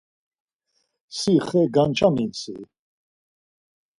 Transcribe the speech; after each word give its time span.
Si 1.17 1.35
xe 1.49 1.61
gançamins-i? 1.77 2.55